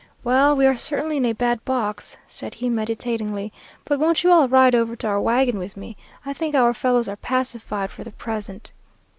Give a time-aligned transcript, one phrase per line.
[0.23, 3.53] "'Well, we are certainly in a bad box,' said he meditatingly.
[3.85, 5.95] 'But won't you all ride over to our wagon with me?
[6.25, 8.71] I think our fellows are pacified for the present.'